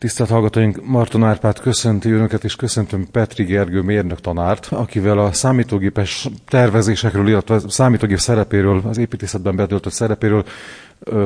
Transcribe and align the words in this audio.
Tisztelt 0.00 0.30
hallgatóink, 0.30 0.86
Marton 0.86 1.24
Árpád 1.24 1.58
köszönti 1.58 2.10
önöket, 2.10 2.44
és 2.44 2.56
köszöntöm 2.56 3.10
Petri 3.10 3.44
Gergő 3.44 3.80
mérnök 3.80 4.20
tanárt, 4.20 4.66
akivel 4.66 5.18
a 5.18 5.32
számítógépes 5.32 6.28
tervezésekről, 6.48 7.28
illetve 7.28 7.54
a 7.54 7.68
számítógép 7.68 8.18
szerepéről, 8.18 8.82
az 8.84 8.98
építészetben 8.98 9.56
betöltött 9.56 9.92
szerepéről 9.92 10.44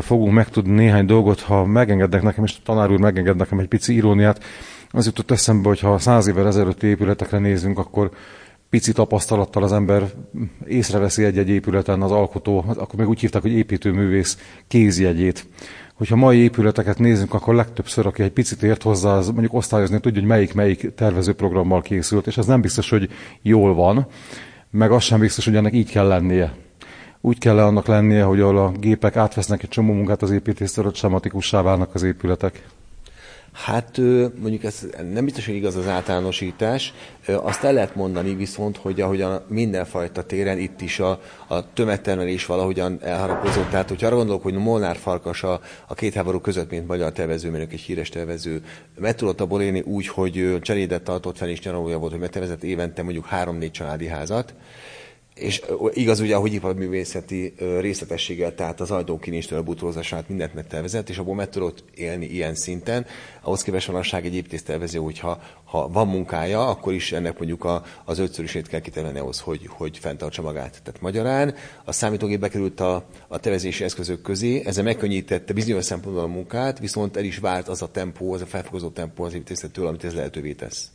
fogunk 0.01 0.33
megtudni 0.33 0.75
néhány 0.75 1.07
dolgot, 1.07 1.41
ha 1.41 1.65
megengednek 1.65 2.23
nekem, 2.23 2.45
és 2.45 2.55
a 2.57 2.63
tanár 2.65 2.91
úr 2.91 2.99
megenged 2.99 3.37
nekem 3.37 3.59
egy 3.59 3.69
pici 3.69 3.95
iróniát. 3.95 4.45
Az 4.91 5.07
jutott 5.07 5.31
eszembe, 5.31 5.69
hogy 5.69 5.81
ha 5.81 5.99
száz 5.99 6.27
évvel 6.27 6.47
ezelőtti 6.47 6.87
épületekre 6.87 7.39
nézünk, 7.39 7.79
akkor 7.79 8.11
pici 8.71 8.93
tapasztalattal 8.93 9.63
az 9.63 9.73
ember 9.73 10.03
észreveszi 10.67 11.25
egy-egy 11.25 11.49
épületen 11.49 12.03
az 12.03 12.11
alkotó, 12.11 12.65
akkor 12.67 12.99
még 12.99 13.09
úgy 13.09 13.21
hívták, 13.21 13.43
hogy 13.43 13.53
építőművész 13.53 14.39
kézjegyét 14.69 15.47
hogyha 15.95 16.17
mai 16.17 16.39
épületeket 16.39 16.99
nézünk, 16.99 17.35
akkor 17.35 17.55
legtöbbször, 17.55 18.07
aki 18.07 18.23
egy 18.23 18.33
picit 18.33 18.63
ért 18.63 18.83
hozzá, 18.83 19.17
az 19.17 19.29
mondjuk 19.29 19.55
osztályozni 19.55 20.01
tudja, 20.01 20.21
hogy 20.21 20.29
melyik-melyik 20.29 20.95
tervezőprogrammal 20.95 21.83
készült, 21.83 22.27
és 22.27 22.37
ez 22.37 22.47
nem 22.47 22.61
biztos, 22.61 22.91
hogy 22.91 23.09
jól 23.43 23.75
van, 23.75 24.07
meg 24.71 24.91
az 24.91 25.03
sem 25.03 25.21
biztos, 25.21 25.45
hogy 25.45 25.57
ennek 25.57 25.75
így 25.75 25.91
kell 25.91 26.07
lennie. 26.07 26.55
Úgy 27.21 27.39
kell 27.39 27.59
annak 27.59 27.87
lennie, 27.87 28.23
hogy 28.23 28.41
ahol 28.41 28.59
a 28.59 28.71
gépek 28.71 29.17
átvesznek 29.17 29.63
egy 29.63 29.69
csomó 29.69 29.93
munkát 29.93 30.23
az 30.23 30.31
építésztől, 30.31 30.87
ott 30.87 30.95
sematikussá 30.95 31.63
válnak 31.63 31.95
az 31.95 32.03
épületek. 32.03 32.65
Hát 33.55 33.99
mondjuk 34.41 34.65
ez 34.65 34.87
nem 35.13 35.25
biztos, 35.25 35.47
hogy 35.47 35.55
igaz 35.55 35.77
az 35.77 35.87
általánosítás. 35.87 36.93
Azt 37.27 37.65
el 37.65 37.73
lehet 37.73 37.95
mondani 37.95 38.35
viszont, 38.35 38.77
hogy 38.77 39.01
ahogyan 39.01 39.43
mindenfajta 39.49 40.23
téren 40.23 40.59
itt 40.59 40.81
is 40.81 41.01
a, 41.01 41.21
a 41.49 41.73
tömegtermelés 41.73 42.47
valahogyan 42.47 42.99
elharapozott. 43.03 43.71
Tehát, 43.71 43.89
hogyha 43.89 44.07
arra 44.07 44.17
gondolok, 44.17 44.43
hogy 44.43 44.55
Molnár 44.55 44.97
Farkas 44.97 45.43
a, 45.43 45.61
a 45.87 45.95
két 45.95 46.15
háború 46.15 46.41
között, 46.41 46.71
mint 46.71 46.87
magyar 46.87 47.13
tervezőmérnök, 47.13 47.73
egy 47.73 47.81
híres 47.81 48.09
tervező, 48.09 48.63
meg 48.99 49.15
tudott 49.15 49.41
abból 49.41 49.63
élni 49.63 49.81
úgy, 49.81 50.09
hogy 50.09 50.59
cserédet 50.61 51.03
tartott 51.03 51.37
fel 51.37 51.49
és 51.49 51.61
nyaralója 51.61 51.99
volt, 51.99 52.11
hogy 52.11 52.21
megtervezett 52.21 52.63
évente 52.63 53.03
mondjuk 53.03 53.27
három-négy 53.27 53.71
családi 53.71 54.07
házat, 54.07 54.55
és 55.35 55.63
igaz 55.93 56.21
ugye, 56.21 56.35
hogy 56.35 56.53
iparművészeti 56.53 57.55
részletességgel, 57.81 58.55
tehát 58.55 58.81
az 58.81 58.91
ajdókinéstől 58.91 59.59
a 59.59 59.63
butrózását 59.63 60.29
mindent 60.29 60.55
megtervezett, 60.55 61.09
és 61.09 61.19
abból 61.19 61.35
meg 61.35 61.49
tudott 61.49 61.85
élni 61.95 62.27
ilyen 62.27 62.55
szinten. 62.55 63.07
Ahhoz 63.43 63.63
képest 63.63 63.89
manapság 63.89 64.27
egy 64.27 64.35
építésztervező, 64.35 64.99
hogyha 64.99 65.43
ha 65.65 65.89
van 65.89 66.09
munkája, 66.09 66.69
akkor 66.69 66.93
is 66.93 67.13
ennek 67.13 67.39
mondjuk 67.39 67.65
a, 67.65 67.85
az 68.05 68.19
ötszörösét 68.19 68.69
kell 68.69 68.81
kitenni 68.81 69.19
ahhoz, 69.19 69.41
hogy, 69.41 69.67
hogy 69.69 69.99
fenntartsa 69.99 70.43
magát. 70.43 70.81
Tehát 70.83 71.01
magyarán 71.01 71.55
a 71.85 71.93
számítógép 71.93 72.41
bekerült 72.41 72.81
a, 72.81 73.05
a 73.29 73.39
tervezési 73.39 73.85
eszközök 73.85 74.23
közé, 74.23 74.63
ezzel 74.65 74.85
megkönnyítette 74.85 75.53
bizonyos 75.53 75.85
szempontból 75.85 76.25
a 76.25 76.27
munkát, 76.27 76.79
viszont 76.79 77.17
el 77.17 77.25
is 77.25 77.39
vált 77.39 77.69
az 77.69 77.83
a 77.83 77.91
tempó, 77.91 78.33
az 78.33 78.41
a 78.41 78.47
felfokozó 78.47 78.89
tempó 78.89 79.25
az 79.25 79.35
építészettől, 79.35 79.87
amit 79.87 80.05
ez 80.05 80.15
lehetővé 80.15 80.53
tesz. 80.53 80.94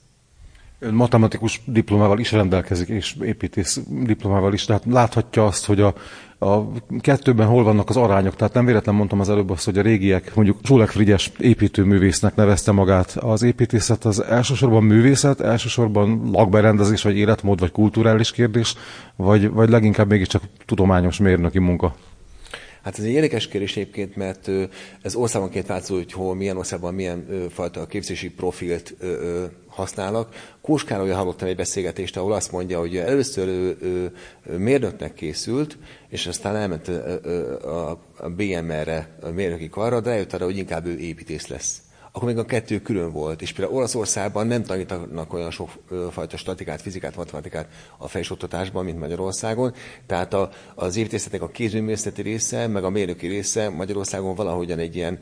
Ön 0.81 0.94
matematikus 0.94 1.61
diplomával 1.66 2.19
is 2.19 2.31
rendelkezik, 2.31 2.88
és 2.88 3.16
építész 3.22 3.80
diplomával 3.88 4.53
is, 4.53 4.66
tehát 4.66 4.83
láthatja 4.85 5.45
azt, 5.45 5.66
hogy 5.66 5.81
a, 5.81 5.94
a 6.39 6.72
kettőben 6.99 7.47
hol 7.47 7.63
vannak 7.63 7.89
az 7.89 7.97
arányok. 7.97 8.35
Tehát 8.35 8.53
nem 8.53 8.66
véletlen 8.66 8.95
mondtam 8.95 9.19
az 9.19 9.30
előbb 9.30 9.50
azt, 9.50 9.66
hogy 9.66 9.77
a 9.77 9.81
régiek, 9.81 10.35
mondjuk 10.35 10.57
Zsulek 10.63 10.89
Frigyes 10.89 11.31
építőművésznek 11.39 12.35
nevezte 12.35 12.72
magát. 12.72 13.11
Az 13.11 13.41
építészet 13.41 14.05
az 14.05 14.23
elsősorban 14.23 14.83
művészet, 14.83 15.41
elsősorban 15.41 16.30
lakberendezés, 16.31 17.03
vagy 17.03 17.17
életmód, 17.17 17.59
vagy 17.59 17.72
kulturális 17.72 18.31
kérdés, 18.31 18.75
vagy, 19.16 19.50
vagy 19.50 19.69
leginkább 19.69 20.09
mégiscsak 20.09 20.44
tudományos 20.66 21.17
mérnöki 21.17 21.59
munka. 21.59 21.95
Hát 22.83 22.97
ez 22.97 23.03
egy 23.03 23.11
érdekes 23.11 23.47
kérdés 23.47 23.77
egyébként, 23.77 24.16
mert 24.16 24.49
ez 25.02 25.16
országonként 25.16 25.67
változó, 25.67 25.95
hogy 25.95 26.11
hol, 26.11 26.35
milyen 26.35 26.58
országban 26.58 26.94
milyen 26.94 27.49
fajta 27.49 27.85
képzési 27.85 28.30
profilt 28.30 28.95
használnak. 29.67 30.35
Kóskárolyja 30.61 31.16
hallottam 31.16 31.47
egy 31.47 31.55
beszélgetést, 31.55 32.17
ahol 32.17 32.33
azt 32.33 32.52
mondja, 32.52 32.80
hogy 32.80 32.97
először 32.97 33.47
ő, 33.47 33.77
ő, 33.81 34.11
mérnöknek 34.57 35.13
készült, 35.13 35.78
és 36.07 36.28
aztán 36.28 36.56
elment 36.56 36.88
a, 36.88 37.89
a 38.18 38.29
BMR-re, 38.29 39.18
a 39.22 39.29
mérnöki 39.29 39.69
karra, 39.69 40.00
de 40.00 40.09
eljött 40.09 40.34
arra, 40.34 40.45
hogy 40.45 40.57
inkább 40.57 40.85
ő 40.85 40.97
építész 40.97 41.47
lesz 41.47 41.81
akkor 42.12 42.28
még 42.28 42.38
a 42.38 42.46
kettő 42.46 42.81
külön 42.81 43.12
volt. 43.12 43.42
És 43.42 43.53
például 43.53 43.78
Olaszországban 43.78 44.47
nem 44.47 44.64
tanítanak 44.64 45.34
olyan 45.34 45.52
sok 45.52 45.70
fajta 46.12 46.38
statikát, 46.38 46.81
fizikát, 46.81 47.16
matematikát 47.16 47.68
a 47.97 48.08
felsőoktatásban, 48.08 48.86
mint 48.86 49.00
Magyarországon. 49.00 49.74
Tehát 50.06 50.34
a, 50.34 50.50
az 50.75 50.96
építészetnek 50.96 51.42
a 51.42 51.50
kézművészeti 51.50 52.22
része, 52.22 52.68
meg 52.68 52.84
a 52.84 52.90
mérnöki 52.90 53.28
része 53.28 53.69
Magyarországon 53.69 54.36
valahogyan 54.36 54.80
egy 54.80 54.96
ilyen, 54.96 55.19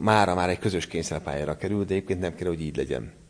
mára 0.00 0.34
már 0.34 0.48
egy 0.48 0.58
közös 0.58 0.86
kényszerpályára 0.86 1.56
kerül, 1.56 1.84
de 1.84 1.94
egyébként 1.94 2.20
nem 2.20 2.34
kell, 2.34 2.48
hogy 2.48 2.60
így 2.60 2.76
legyen 2.76 3.23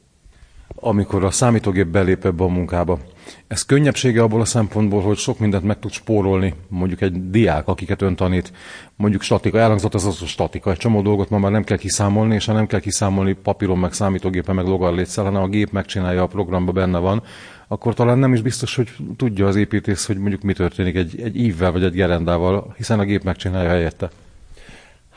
amikor 0.75 1.25
a 1.25 1.31
számítógép 1.31 1.87
belép 1.87 2.25
ebbe 2.25 2.45
a 2.45 2.49
munkába. 2.49 2.99
Ez 3.47 3.62
könnyebbsége 3.62 4.23
abból 4.23 4.41
a 4.41 4.45
szempontból, 4.45 5.03
hogy 5.03 5.17
sok 5.17 5.39
mindent 5.39 5.65
meg 5.65 5.79
tud 5.79 5.91
spórolni, 5.91 6.55
mondjuk 6.69 7.01
egy 7.01 7.31
diák, 7.31 7.69
akiket 7.69 8.03
ön 8.03 8.17
tanít, 8.17 8.53
mondjuk 8.97 9.23
statika, 9.23 9.59
elhangzott 9.59 9.95
az 9.95 10.07
az 10.07 10.23
a 10.23 10.27
statika, 10.27 10.71
egy 10.71 10.77
csomó 10.77 11.03
dolgot 11.03 11.31
ma 11.31 11.39
már 11.39 11.51
nem 11.51 11.65
kell 11.65 11.77
kiszámolni, 11.77 12.34
és 12.34 12.47
ha 12.47 12.53
nem 12.53 12.67
kell 12.67 12.81
kiszámolni 12.81 13.33
papíron, 13.33 13.79
meg 13.79 13.93
számítógépen, 13.93 14.55
meg 14.55 14.67
logarlétszel, 14.67 15.25
hanem 15.25 15.43
a 15.43 15.49
gép 15.49 15.71
megcsinálja, 15.71 16.23
a 16.23 16.27
programba 16.27 16.73
benne 16.73 16.99
van, 16.99 17.23
akkor 17.69 17.95
talán 17.95 18.19
nem 18.19 18.33
is 18.33 18.43
biztos, 18.43 18.77
hogy 18.77 18.89
tudja 19.17 19.47
az 19.47 19.57
építész, 19.57 20.07
hogy 20.07 20.19
mondjuk 20.19 20.43
mi 20.43 20.53
történik 20.53 20.97
egy, 20.97 21.21
egy 21.21 21.37
ívvel 21.37 21.73
vagy 21.73 21.84
egy 21.84 21.95
gerendával, 21.95 22.75
hiszen 22.77 22.99
a 22.99 23.05
gép 23.05 23.23
megcsinálja 23.23 23.69
helyette. 23.69 24.11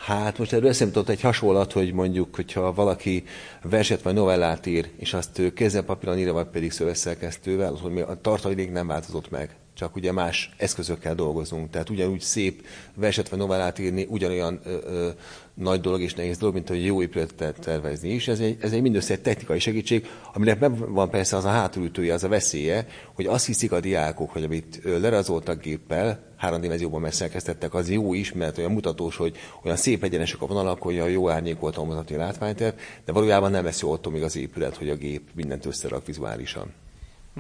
Hát 0.08 0.38
most 0.38 0.54
erről 0.54 0.70
eszembe 0.70 1.02
egy 1.06 1.22
hasonlat, 1.22 1.72
hogy 1.72 1.94
mondjuk, 1.94 2.36
hogyha 2.36 2.74
valaki 2.74 3.24
verset 3.62 4.02
vagy 4.02 4.14
novellát 4.14 4.66
ír, 4.66 4.90
és 4.98 5.14
azt 5.14 5.42
kézzel 5.54 5.84
papíron 5.84 6.18
írja, 6.18 6.34
vagy 6.34 6.46
pedig 6.46 6.72
szövegszerkesztővel, 6.72 7.74
hogy 7.74 8.00
a 8.00 8.22
tartalék 8.22 8.72
nem 8.72 8.88
változott 8.88 9.30
meg 9.30 9.56
csak 9.74 9.96
ugye 9.96 10.12
más 10.12 10.54
eszközökkel 10.58 11.16
dolgozunk. 11.16 11.70
Tehát 11.70 11.90
ugyanúgy 11.90 12.20
szép 12.20 12.66
verset 12.96 13.30
vagy 13.30 13.40
novellát 13.40 13.80
írni, 13.80 14.06
ugyanolyan 14.10 14.60
ö, 14.64 14.78
ö, 14.84 15.10
nagy 15.54 15.82
dolog 15.82 16.02
és 16.02 16.14
nehéz 16.14 16.38
dolog, 16.38 16.54
mint 16.54 16.68
hogy 16.68 16.86
jó 16.86 17.02
épületet 17.02 17.60
tervezni 17.60 18.10
is. 18.10 18.28
Ez 18.28 18.40
egy, 18.40 18.58
ez 18.62 18.72
egy 18.72 18.82
mindössze 18.82 19.14
egy 19.14 19.22
technikai 19.22 19.60
segítség, 19.60 20.08
aminek 20.34 20.60
nem 20.60 20.76
van 20.88 21.10
persze 21.10 21.36
az 21.36 21.46
a 21.46 21.50
hátulütője, 21.50 22.14
az 22.14 22.24
a 22.24 22.28
veszélye, 22.28 22.88
hogy 23.14 23.26
azt 23.26 23.46
hiszik 23.46 23.72
a 23.72 23.80
diákok, 23.80 24.30
hogy 24.30 24.44
amit 24.44 24.82
lerazoltak 24.84 25.62
géppel, 25.62 26.27
három 26.38 26.62
dimenzióban 26.62 27.02
megszerkesztettek, 27.02 27.74
az 27.74 27.90
jó 27.90 28.14
is, 28.14 28.34
mert 28.34 28.58
olyan 28.58 28.72
mutatós, 28.72 29.16
hogy 29.16 29.38
olyan 29.64 29.78
szép 29.78 30.04
egyenesek 30.04 30.42
a 30.42 30.46
vonalak, 30.46 30.82
hogy 30.82 31.00
a 31.00 31.08
jó 31.08 31.30
árnyékoltan 31.30 31.86
mutatni 31.86 32.16
a 32.16 32.20
látványterv, 32.20 32.76
de 33.06 33.12
valójában 33.12 33.52
nem 33.52 33.64
lesz 33.64 33.82
jó 33.82 33.92
attól 33.92 34.12
még 34.12 34.24
az 34.24 34.36
épület, 34.36 34.78
hogy 34.78 34.90
a 34.90 34.96
gép 34.96 35.22
mindent 35.36 35.66
összerak 35.66 36.06
vizuálisan. 36.06 36.74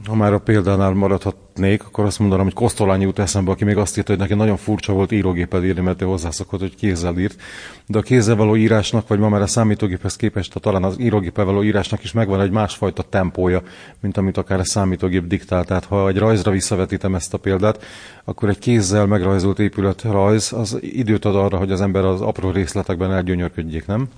Ha 0.05 0.15
már 0.15 0.33
a 0.33 0.39
példánál 0.39 0.91
maradhatnék, 0.93 1.83
akkor 1.83 2.05
azt 2.05 2.19
mondanám, 2.19 2.43
hogy 2.43 2.53
Kosztolányi 2.53 3.03
jut 3.03 3.19
eszembe, 3.19 3.51
aki 3.51 3.63
még 3.63 3.77
azt 3.77 3.97
írta, 3.97 4.11
hogy 4.11 4.21
neki 4.21 4.33
nagyon 4.33 4.57
furcsa 4.57 4.93
volt 4.93 5.11
írógéppel 5.11 5.63
írni, 5.63 5.81
mert 5.81 6.01
ő 6.01 6.05
hozzászokott, 6.05 6.59
hogy 6.59 6.75
kézzel 6.75 7.17
írt. 7.17 7.41
De 7.85 7.97
a 7.97 8.01
kézzel 8.01 8.35
való 8.35 8.55
írásnak, 8.55 9.07
vagy 9.07 9.19
ma 9.19 9.29
már 9.29 9.41
a 9.41 9.47
számítógéphez 9.47 10.15
képest, 10.15 10.55
a 10.55 10.59
talán 10.59 10.83
az 10.83 10.99
írógéppel 10.99 11.45
való 11.45 11.63
írásnak 11.63 12.03
is 12.03 12.11
megvan 12.11 12.41
egy 12.41 12.51
másfajta 12.51 13.03
tempója, 13.03 13.61
mint 13.99 14.17
amit 14.17 14.37
akár 14.37 14.59
a 14.59 14.65
számítógép 14.65 15.27
diktál. 15.27 15.65
Tehát 15.65 15.85
ha 15.85 16.07
egy 16.07 16.17
rajzra 16.17 16.51
visszavetítem 16.51 17.15
ezt 17.15 17.33
a 17.33 17.37
példát, 17.37 17.83
akkor 18.23 18.49
egy 18.49 18.59
kézzel 18.59 19.05
megrajzolt 19.05 19.59
épület 19.59 20.01
rajz 20.01 20.53
az 20.53 20.77
időt 20.81 21.25
ad 21.25 21.35
arra, 21.35 21.57
hogy 21.57 21.71
az 21.71 21.81
ember 21.81 22.05
az 22.05 22.21
apró 22.21 22.51
részletekben 22.51 23.13
elgyönyörködjék, 23.13 23.85
nem? 23.85 24.09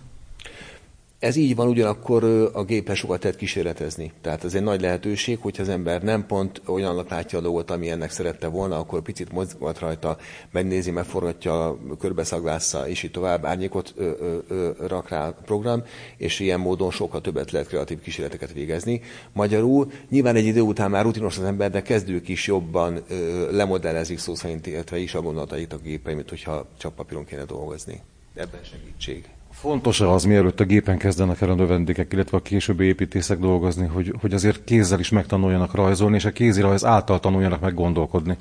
Ez 1.20 1.36
így 1.36 1.56
van, 1.56 1.68
ugyanakkor 1.68 2.24
a 2.54 2.64
géppel 2.64 2.96
sokat 2.96 3.24
lehet 3.24 3.38
kísérletezni. 3.38 4.12
Tehát 4.22 4.44
ez 4.44 4.54
egy 4.54 4.64
nagy 4.64 4.82
lehetőség, 4.82 5.40
hogyha 5.40 5.62
az 5.62 5.70
ember 5.70 6.02
nem 6.02 6.26
pont 6.26 6.62
olyan 6.66 7.06
látja 7.10 7.40
a 7.40 7.42
dolgot, 7.42 7.72
ami 7.72 7.90
ennek 7.90 8.12
szerette 8.12 8.48
volna, 8.48 8.78
akkor 8.78 9.02
picit 9.02 9.32
mozgat 9.32 9.80
rajta, 9.80 10.18
megnézi, 10.52 10.92
megforgatja, 10.92 11.78
körbeszaglásza, 12.00 12.88
és 12.88 13.04
így 13.04 13.12
tovább 13.12 13.46
árnyékot 13.46 13.94
ö, 13.96 14.12
ö, 14.20 14.38
ö, 14.48 14.72
rak 14.88 15.10
rá 15.10 15.28
a 15.28 15.36
program, 15.46 15.84
és 16.18 16.40
ilyen 16.40 16.60
módon 16.60 16.92
sokkal 16.92 17.22
többet 17.22 17.52
lehet 17.52 17.68
kreatív 17.68 18.00
kísérleteket 18.00 18.54
végezni. 18.54 19.02
Magyarul 19.34 19.92
nyilván 20.10 20.36
egy 20.36 20.46
idő 20.46 20.62
után 20.62 20.90
már 20.90 21.04
rutinos 21.04 21.38
az 21.38 21.44
ember, 21.44 21.72
de 21.72 21.82
kezdők 21.82 22.28
is 22.28 22.48
jobban 22.48 23.04
ö, 23.10 23.52
lemodellezik 23.52 24.18
szó 24.18 24.36
szerint 24.36 24.68
értve 24.68 24.98
is 24.98 25.14
a 25.14 25.22
gondolatait 25.22 25.74
a 25.74 25.78
gépen, 25.78 26.16
mint 26.16 26.30
hogyha 26.30 26.68
csak 26.78 26.96
papíron 26.96 27.26
kéne 27.26 27.44
dolgozni. 27.44 28.02
Ebben 28.36 28.64
segítség. 28.64 29.30
Fontos-e 29.60 30.10
az, 30.10 30.24
mielőtt 30.24 30.60
a 30.60 30.64
gépen 30.64 30.98
kezdenek 30.98 31.42
el 31.42 31.50
a 31.50 31.56
növendékek, 31.56 32.14
illetve 32.14 32.38
a 32.38 32.42
későbbi 32.42 32.86
építészek 32.86 33.40
dolgozni, 33.40 33.88
hogy, 33.88 34.14
hogy 34.22 34.34
azért 34.34 34.64
kézzel 34.64 35.00
is 35.00 35.10
megtanuljanak 35.10 35.74
rajzolni, 35.74 36.16
és 36.16 36.26
a 36.26 36.32
kézirajz 36.32 36.86
által 36.86 37.20
tanuljanak 37.20 37.60
meg 37.60 37.74
gondolkodni? 37.74 38.38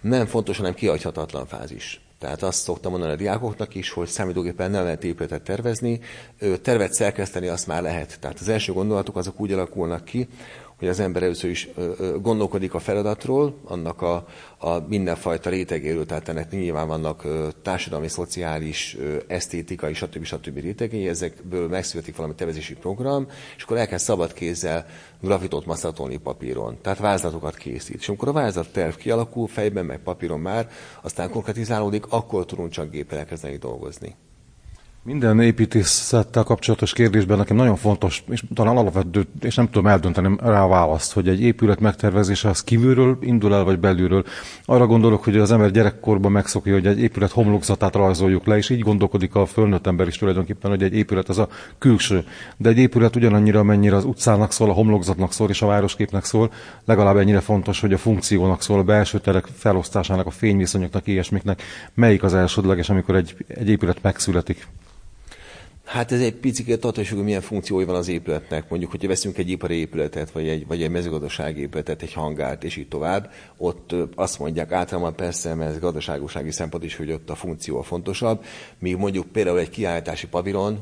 Nem 0.00 0.26
fontos, 0.26 0.56
hanem 0.56 0.74
kihagyhatatlan 0.74 1.46
fázis. 1.46 2.00
Tehát 2.18 2.42
azt 2.42 2.62
szoktam 2.62 2.90
mondani 2.90 3.12
a 3.12 3.16
diákoknak 3.16 3.74
is, 3.74 3.90
hogy 3.90 4.08
számítógépen 4.08 4.70
nem 4.70 4.82
lehet 4.82 5.04
épületet 5.04 5.42
tervezni, 5.42 6.00
tervet 6.62 6.92
szerkeszteni 6.92 7.46
azt 7.46 7.66
már 7.66 7.82
lehet. 7.82 8.18
Tehát 8.20 8.40
az 8.40 8.48
első 8.48 8.72
gondolatok 8.72 9.16
azok 9.16 9.40
úgy 9.40 9.52
alakulnak 9.52 10.04
ki, 10.04 10.28
hogy 10.78 10.88
az 10.88 11.00
ember 11.00 11.22
először 11.22 11.50
is 11.50 11.68
gondolkodik 12.20 12.74
a 12.74 12.78
feladatról, 12.78 13.54
annak 13.64 14.02
a, 14.02 14.26
a 14.58 14.78
mindenfajta 14.88 15.50
rétegéről, 15.50 16.06
tehát 16.06 16.28
ennek 16.28 16.50
nyilván 16.50 16.88
vannak 16.88 17.26
társadalmi, 17.62 18.08
szociális, 18.08 18.96
esztétikai, 19.26 19.94
stb. 19.94 20.24
stb. 20.24 20.58
rétegei, 20.58 21.08
ezekből 21.08 21.68
megszületik 21.68 22.16
valami 22.16 22.34
tervezési 22.34 22.74
program, 22.74 23.26
és 23.56 23.62
akkor 23.62 23.76
el 23.76 23.86
kell 23.86 23.98
szabad 23.98 24.32
kézzel 24.32 24.86
grafitot 25.20 25.66
maszatolni 25.66 26.16
papíron, 26.16 26.78
tehát 26.82 26.98
vázlatokat 26.98 27.56
készít. 27.56 28.00
És 28.00 28.08
amikor 28.08 28.28
a 28.28 28.32
vázlatterv 28.32 28.94
kialakul, 28.94 29.46
fejben 29.46 29.84
meg 29.84 29.98
papíron 29.98 30.40
már, 30.40 30.70
aztán 31.02 31.30
konkretizálódik, 31.30 32.04
akkor 32.08 32.44
tudunk 32.44 32.70
csak 32.70 32.90
géppel 32.90 33.18
elkezdeni 33.18 33.56
dolgozni. 33.56 34.14
Minden 35.06 35.40
építészettel 35.40 36.42
kapcsolatos 36.42 36.92
kérdésben 36.92 37.38
nekem 37.38 37.56
nagyon 37.56 37.76
fontos, 37.76 38.24
és 38.28 38.42
talán 38.54 38.76
alapvető, 38.76 39.26
és 39.40 39.54
nem 39.54 39.66
tudom 39.66 39.86
eldönteni 39.86 40.36
rá 40.40 40.62
a 40.62 40.68
választ, 40.68 41.12
hogy 41.12 41.28
egy 41.28 41.40
épület 41.40 41.80
megtervezése 41.80 42.48
az 42.48 42.62
kívülről 42.62 43.18
indul 43.20 43.54
el, 43.54 43.64
vagy 43.64 43.78
belülről. 43.78 44.24
Arra 44.64 44.86
gondolok, 44.86 45.24
hogy 45.24 45.36
az 45.36 45.52
ember 45.52 45.70
gyerekkorban 45.70 46.32
megszokja, 46.32 46.72
hogy 46.72 46.86
egy 46.86 47.00
épület 47.00 47.30
homlokzatát 47.30 47.94
rajzoljuk 47.94 48.46
le, 48.46 48.56
és 48.56 48.70
így 48.70 48.80
gondolkodik 48.80 49.34
a 49.34 49.46
fölnőtt 49.46 49.86
ember 49.86 50.06
is 50.06 50.18
tulajdonképpen, 50.18 50.70
hogy 50.70 50.82
egy 50.82 50.94
épület 50.94 51.28
az 51.28 51.38
a 51.38 51.48
külső. 51.78 52.24
De 52.56 52.68
egy 52.68 52.78
épület 52.78 53.16
ugyanannyira, 53.16 53.62
mennyire 53.62 53.96
az 53.96 54.04
utcának 54.04 54.52
szól, 54.52 54.70
a 54.70 54.72
homlokzatnak 54.72 55.32
szól, 55.32 55.48
és 55.48 55.62
a 55.62 55.66
városképnek 55.66 56.24
szól, 56.24 56.52
legalább 56.84 57.16
ennyire 57.16 57.40
fontos, 57.40 57.80
hogy 57.80 57.92
a 57.92 57.98
funkciónak 57.98 58.62
szól, 58.62 58.78
a 58.78 58.84
belső 58.84 59.18
terek 59.18 59.46
felosztásának, 59.56 60.26
a 60.26 60.30
fényviszonyoknak, 60.30 61.06
ilyesmiknek, 61.06 61.62
melyik 61.94 62.22
az 62.22 62.34
elsődleges, 62.34 62.90
amikor 62.90 63.14
egy, 63.14 63.36
egy 63.48 63.68
épület 63.68 64.02
megszületik. 64.02 64.66
Hát 65.96 66.12
ez 66.12 66.20
egy 66.20 66.34
picit 66.34 66.84
attól 66.84 67.04
hogy 67.10 67.24
milyen 67.24 67.40
funkciói 67.40 67.84
van 67.84 67.94
az 67.94 68.08
épületnek. 68.08 68.68
Mondjuk, 68.68 68.90
hogyha 68.90 69.08
veszünk 69.08 69.38
egy 69.38 69.50
ipari 69.50 69.76
épületet, 69.76 70.30
vagy 70.30 70.48
egy, 70.48 70.66
vagy 70.66 70.82
egy 70.82 70.90
mezőgazdasági 70.90 71.60
épületet, 71.60 72.02
egy 72.02 72.12
hangárt, 72.12 72.64
és 72.64 72.76
így 72.76 72.88
tovább, 72.88 73.30
ott 73.56 73.94
azt 74.14 74.38
mondják 74.38 74.72
általában 74.72 75.14
persze, 75.14 75.54
mert 75.54 75.70
ez 75.70 75.78
gazdaságosági 75.78 76.50
szempont 76.50 76.84
is, 76.84 76.96
hogy 76.96 77.12
ott 77.12 77.30
a 77.30 77.34
funkció 77.34 77.78
a 77.78 77.82
fontosabb, 77.82 78.44
míg 78.78 78.96
mondjuk 78.96 79.26
például 79.26 79.58
egy 79.58 79.70
kiállítási 79.70 80.26
pavilon 80.26 80.78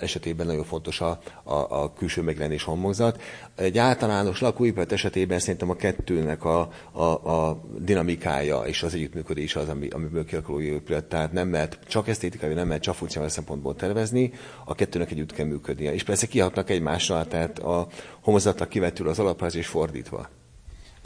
esetében 0.00 0.46
nagyon 0.46 0.64
fontos 0.64 1.00
a, 1.00 1.20
a, 1.42 1.54
a 1.82 1.92
külső 1.92 2.22
megjelenés 2.22 2.62
homlokzat. 2.62 3.22
Egy 3.56 3.78
általános 3.78 4.40
lakóépület 4.40 4.92
esetében 4.92 5.38
szerintem 5.38 5.70
a 5.70 5.76
kettőnek 5.76 6.44
a, 6.44 6.68
a, 6.92 7.02
a 7.02 7.64
dinamikája 7.78 8.60
és 8.60 8.82
az 8.82 8.94
együttműködés 8.94 9.56
az, 9.56 9.68
ami, 9.68 9.88
amiből 9.88 10.24
kialakuló 10.24 10.60
épület. 10.60 11.04
Tehát 11.04 11.32
nem 11.32 11.52
lehet 11.52 11.78
csak 11.88 12.08
esztétikai, 12.08 12.54
nem 12.54 12.66
lehet 12.66 12.82
csak 12.82 12.94
funkcionális 12.94 13.34
szempontból 13.34 13.74
tervezni, 13.74 14.32
a 14.64 14.74
kettőnek 14.74 15.10
együtt 15.10 15.32
kell 15.32 15.46
működnie. 15.46 15.92
És 15.92 16.02
persze 16.02 16.26
kihatnak 16.26 16.70
egymásra, 16.70 17.26
tehát 17.26 17.58
a 17.58 17.86
homozatnak 18.20 18.68
kivetül 18.68 19.08
az 19.08 19.18
alaprajz 19.18 19.54
és 19.54 19.66
fordítva. 19.66 20.28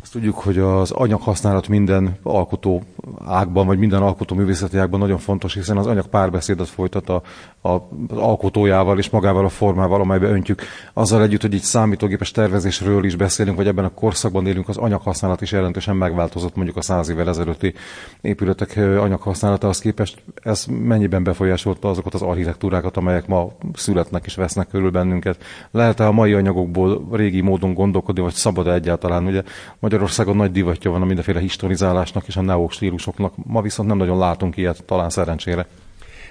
Azt 0.03 0.13
tudjuk, 0.13 0.39
hogy 0.39 0.59
az 0.59 0.91
anyaghasználat 0.91 1.69
minden 1.69 2.19
alkotó 2.23 2.83
ágban, 3.25 3.67
vagy 3.67 3.79
minden 3.79 4.03
alkotó 4.03 4.35
művészeti 4.35 4.79
ágban 4.79 5.01
nagyon 5.01 5.19
fontos, 5.19 5.55
hiszen 5.55 5.77
az 5.77 5.87
anyag 5.87 6.07
párbeszédet 6.07 6.69
folytat 6.69 7.09
a, 7.09 7.23
a, 7.61 7.69
az 8.09 8.17
alkotójával 8.17 8.99
és 8.99 9.11
magával 9.11 9.45
a 9.45 9.49
formával, 9.49 10.01
amelybe 10.01 10.27
öntjük. 10.27 10.63
Azzal 10.93 11.23
együtt, 11.23 11.41
hogy 11.41 11.55
így 11.55 11.63
számítógépes 11.63 12.31
tervezésről 12.31 13.05
is 13.05 13.17
beszélünk, 13.17 13.57
vagy 13.57 13.67
ebben 13.67 13.85
a 13.85 13.95
korszakban 13.95 14.47
élünk, 14.47 14.69
az 14.69 14.77
anyaghasználat 14.77 15.41
is 15.41 15.53
jelentősen 15.53 15.97
megváltozott 15.97 16.57
mondjuk 16.57 16.77
a 16.77 16.83
száz 16.83 17.09
évvel 17.09 17.29
ezelőtti 17.29 17.75
épületek 18.21 18.77
anyaghassználatához 18.77 19.79
képest. 19.79 20.23
Ez 20.43 20.65
mennyiben 20.65 21.23
befolyásolta 21.23 21.89
azokat 21.89 22.15
az 22.15 22.23
architektúrákat, 22.23 22.97
amelyek 22.97 23.27
ma 23.27 23.53
születnek 23.75 24.25
és 24.27 24.35
vesznek 24.35 24.69
körül 24.69 24.91
bennünket? 24.91 25.43
Lehet-e 25.71 26.07
a 26.07 26.13
mai 26.13 26.33
anyagokból 26.33 27.09
régi 27.13 27.41
módon 27.41 27.75
gondolkodni, 27.75 28.23
vagy 28.23 28.33
szabad 28.33 28.67
-e 28.67 28.73
egyáltalán? 28.73 29.27
Ugye 29.27 29.43
Magyarországon 29.89 30.37
nagy 30.37 30.53
divatja 30.53 30.91
van 30.91 31.03
a 31.03 31.05
mindenféle 31.05 31.41
historizálásnak 31.41 32.27
és 32.27 32.37
a 32.37 32.41
neostílusoknak, 32.41 33.33
ma 33.37 33.63
viszont 33.63 33.89
nem 33.89 33.99
nagyon 33.99 34.19
látunk 34.19 34.57
ilyet, 34.57 34.85
talán 34.85 35.11
szerencsére. 35.11 35.67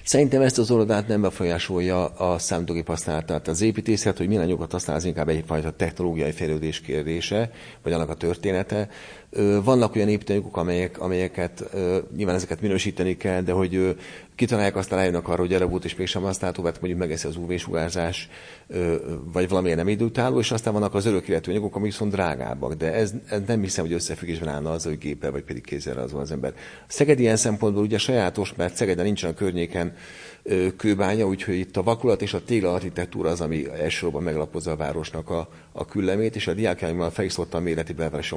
Szerintem 0.04 0.42
ezt 0.42 0.58
az 0.58 0.72
oldalt 0.72 1.08
nem 1.08 1.22
befolyásolja 1.22 2.06
a 2.06 2.38
számítógép 2.38 2.88
használatát. 2.88 3.48
Az 3.48 3.62
építészet, 3.62 4.18
hogy 4.18 4.28
milyen 4.28 4.42
anyagokat 4.44 4.72
használ, 4.72 4.96
az 4.96 5.06
inkább 5.06 5.30
egyfajta 5.30 5.72
technológiai 5.72 6.32
fejlődés 6.32 6.82
kérdése, 6.82 7.52
vagy 7.84 7.94
annak 7.94 8.10
a 8.10 8.14
története. 8.14 8.90
Vannak 9.64 9.96
olyan 9.96 10.08
építőanyagok, 10.08 10.58
amelyek, 10.58 11.00
amelyeket 11.00 11.64
nyilván 12.16 12.36
ezeket 12.36 12.62
minősíteni 12.62 13.18
kell, 13.18 13.42
de 13.42 13.52
hogy 13.52 13.96
kitalálják, 14.38 14.76
aztán 14.76 15.00
eljönnek 15.00 15.28
arra, 15.28 15.46
hogy 15.46 15.70
volt 15.70 15.86
és 15.86 15.96
mégsem 15.96 16.22
használható, 16.22 16.64
mert 16.64 16.80
mondjuk 16.82 17.02
megeszi 17.02 17.28
az 17.28 17.36
UV-sugárzás, 17.36 18.30
vagy 19.34 19.50
valamilyen 19.50 19.78
nem 19.78 19.88
időtálló, 19.88 20.40
és 20.40 20.52
aztán 20.52 20.74
vannak 20.74 20.94
az 20.94 21.06
örök 21.06 21.28
illető 21.28 21.52
anyagok, 21.52 21.76
amik 21.76 21.92
viszont 21.92 22.12
drágábbak. 22.12 22.74
De 22.74 22.94
ez, 22.94 23.14
ez, 23.30 23.42
nem 23.48 23.62
hiszem, 23.62 23.86
hogy 23.86 23.94
összefüggésben 23.94 24.50
állna 24.50 24.72
az, 24.72 24.84
hogy 24.84 24.98
géppel 24.98 25.32
vagy 25.32 25.44
pedig 25.44 25.64
kézzel 25.64 25.98
az 25.98 26.12
van 26.12 26.22
az 26.22 26.32
ember. 26.32 26.54
Szeged 26.88 27.20
ilyen 27.20 27.36
szempontból 27.36 27.84
ugye 27.84 27.98
sajátos, 27.98 28.54
mert 28.56 28.76
Szegeden 28.76 29.06
nincsen 29.06 29.30
a 29.30 29.34
környéken 29.34 29.96
kőbánya, 30.78 31.28
úgyhogy 31.28 31.56
itt 31.56 31.78
a 31.78 31.84
vakulat 31.84 32.22
és 32.22 32.34
a 32.34 32.44
tégla 32.44 32.74
architektúra 32.74 33.30
az, 33.30 33.42
ami 33.42 33.70
elsősorban 33.70 34.24
meglapozza 34.24 34.72
a 34.72 34.76
városnak 34.76 35.30
a, 35.30 35.50
a 35.72 35.86
küllemét, 35.86 36.36
és 36.36 36.48
a 36.48 36.54
diákjaimmal 36.54 37.10
fel 37.10 37.26
is 37.26 37.38
a 37.52 37.60
méreti 37.60 37.94
belvárosi 37.94 38.36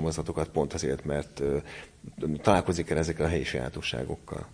pont 0.52 0.72
azért, 0.72 1.04
mert 1.04 1.42
találkozik 2.42 2.90
el 2.90 2.98
ezekkel 2.98 3.26
a 3.26 3.28
helyi 3.28 3.44
sajátosságokkal. 3.44 4.46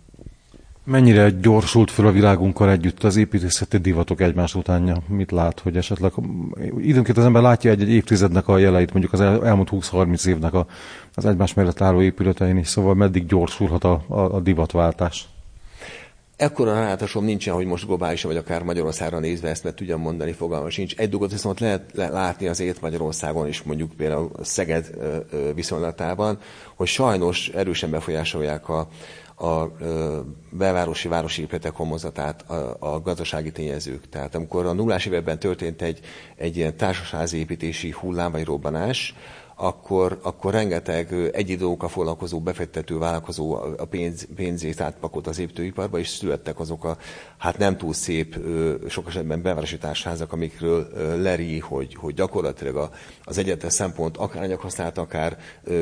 Mennyire 0.89 1.29
gyorsult 1.29 1.91
fel 1.91 2.05
a 2.05 2.11
világunkkal 2.11 2.71
együtt 2.71 3.03
az 3.03 3.15
építészeti 3.15 3.77
divatok 3.77 4.21
egymás 4.21 4.55
utánja? 4.55 4.97
Mit 5.07 5.31
lát, 5.31 5.59
hogy 5.59 5.77
esetleg 5.77 6.11
időnként 6.77 7.17
az 7.17 7.25
ember 7.25 7.41
látja 7.41 7.71
egy, 7.71 7.81
egy 7.81 7.89
évtizednek 7.89 8.47
a 8.47 8.57
jeleit, 8.57 8.91
mondjuk 8.91 9.13
az 9.13 9.21
el, 9.21 9.45
elmúlt 9.45 9.69
20-30 9.71 10.27
évnek 10.27 10.53
a, 10.53 10.67
az 11.13 11.25
egymás 11.25 11.53
mellett 11.53 11.81
álló 11.81 12.01
épületein 12.01 12.57
is, 12.57 12.67
szóval 12.67 12.95
meddig 12.95 13.25
gyorsulhat 13.25 13.83
a, 13.83 14.03
a, 14.07 14.19
a 14.19 14.39
divatváltás? 14.39 15.27
Ekkora 16.35 16.73
rálátásom 16.73 17.25
nincsen, 17.25 17.53
hogy 17.53 17.65
most 17.65 17.85
globálisan, 17.85 18.31
vagy 18.31 18.39
akár 18.39 18.63
Magyarországra 18.63 19.19
nézve 19.19 19.49
ezt 19.49 19.63
meg 19.63 19.73
tudjam 19.73 20.01
mondani, 20.01 20.31
fogalmam 20.31 20.69
sincs. 20.69 20.95
Egy 20.95 21.09
dolgot 21.09 21.31
viszont 21.31 21.59
lehet 21.59 21.91
látni 21.95 22.47
azért 22.47 22.81
Magyarországon 22.81 23.47
is, 23.47 23.63
mondjuk 23.63 23.91
például 23.91 24.31
Szeged 24.41 24.89
viszonylatában, 25.55 26.39
hogy 26.75 26.87
sajnos 26.87 27.49
erősen 27.49 27.91
befolyásolják 27.91 28.69
a, 28.69 28.87
a 29.37 29.71
belvárosi 30.49 31.07
városi 31.07 31.41
épületek 31.41 31.75
homozatát 31.75 32.49
a, 32.49 32.75
a 32.79 33.01
gazdasági 33.01 33.51
tényezők. 33.51 34.09
Tehát 34.09 34.35
amikor 34.35 34.65
a 34.65 34.73
nullás 34.73 35.05
években 35.05 35.39
történt 35.39 35.81
egy, 35.81 35.99
egy 36.35 36.57
ilyen 36.57 36.77
társasházi 36.77 37.37
építési 37.37 37.91
hullám 37.99 38.31
vagy 38.31 38.45
robbanás, 38.45 39.15
akkor, 39.59 40.19
akkor 40.21 40.53
rengeteg 40.53 41.13
egy 41.33 41.49
időókkal 41.49 41.89
foglalkozó 41.89 42.39
befektető 42.39 42.97
vállalkozó 42.97 43.53
a 43.77 43.85
pénz, 43.85 44.27
pénzét 44.35 44.81
átpakolt 44.81 45.27
az 45.27 45.39
építőiparba, 45.39 45.99
és 45.99 46.07
születtek 46.07 46.59
azok 46.59 46.83
a 46.83 46.97
hát 47.37 47.57
nem 47.57 47.77
túl 47.77 47.93
szép, 47.93 48.39
sok 48.89 49.07
esetben 49.07 49.41
bevárosi 49.41 49.77
társházak, 49.77 50.33
amikről 50.33 50.87
leri, 51.21 51.59
hogy, 51.59 51.95
hogy 51.95 52.13
gyakorlatilag 52.13 52.89
az 53.23 53.37
egyetlen 53.37 53.69
szempont, 53.69 54.17
akár 54.17 54.43
anyaghasználat, 54.43 54.97
akár 54.97 55.37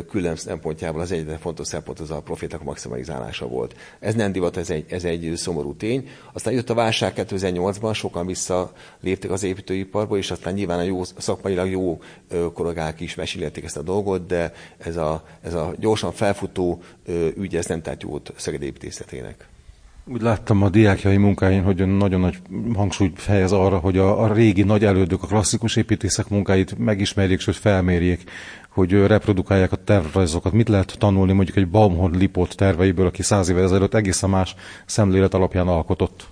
külön 0.10 0.36
szempontjából 0.36 1.02
az 1.02 1.12
egyetlen 1.12 1.40
fontos 1.40 1.68
szempont 1.68 2.00
az 2.00 2.12
a 2.12 2.22
profitok 2.22 2.64
maximalizálása 2.64 3.48
volt. 3.48 3.76
Ez 4.00 4.14
nem 4.14 4.32
divat, 4.32 4.58
ez 4.58 4.70
egy, 4.70 4.86
ez 4.90 5.04
egy 5.04 5.32
szomorú 5.36 5.76
tény. 5.76 6.10
Aztán 6.34 6.54
jött 6.54 6.70
a 6.70 6.74
válság 6.74 7.14
2008-ban, 7.16 7.94
sokan 7.96 8.26
visszaléptek 8.26 9.32
az 9.32 9.44
építőiparba, 9.44 10.18
és 10.18 10.32
aztán 10.32 10.54
nyilván 10.54 10.80
a 10.80 10.82
jó, 10.82 11.04
szakmailag 11.04 11.70
jó 11.70 12.00
kollégák 12.54 13.00
is 13.00 13.16
mesélték 13.16 13.64
ezt 13.66 13.78
a 13.78 13.82
dolgot, 13.82 14.28
de 14.28 14.54
ez 14.78 14.98
a, 14.98 15.26
ez 15.42 15.54
a 15.54 15.74
gyorsan 15.80 16.12
felfutó 16.12 16.82
ügy, 17.38 17.56
ez 17.56 17.66
nem 17.66 17.82
tett 17.82 18.02
jót 18.02 18.34
Szeged 18.36 18.62
építészetének. 18.62 19.48
Úgy 20.08 20.22
láttam 20.22 20.62
a 20.62 20.70
diákjai 20.70 21.18
munkáin, 21.18 21.64
hogy 21.64 21.98
nagyon 21.98 22.20
nagy 22.20 22.38
hangsúlyt 22.76 23.24
helyez 23.24 23.52
arra, 23.52 23.78
hogy 23.78 23.98
a, 23.98 24.24
a 24.24 24.34
régi 24.34 24.64
nagy 24.64 24.86
elődök, 24.86 25.24
a 25.24 25.28
klasszikus 25.28 25.76
építészek 25.76 26.28
munkáit 26.28 26.78
megismerjék, 26.78 27.40
sőt 27.40 27.56
felmérjék, 27.56 28.24
hogy 28.70 28.92
reprodukálják 28.92 29.72
a 29.72 29.84
tervrajzokat. 29.84 30.52
Mit 30.52 30.70
lehet 30.70 30.96
tanulni 30.98 31.34
mondjuk 31.34 31.58
egy 31.58 31.68
Baumhorn 31.68 32.18
Lipot 32.18 32.56
terveiből, 32.56 33.06
aki 33.06 33.24
száz 33.24 33.50
évvel 33.50 33.64
ezelőtt 33.64 33.94
egészen 33.94 34.30
más 34.30 34.56
szemlélet 34.86 35.34
alapján 35.34 35.68
alkotott? 35.68 36.28